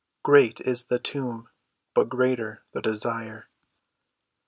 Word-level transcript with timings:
Great 0.23 0.59
is 0.61 0.85
the 0.85 0.97
tomb, 0.97 1.47
but 1.93 2.09
greater 2.09 2.63
the 2.73 2.81
desire. 2.81 3.47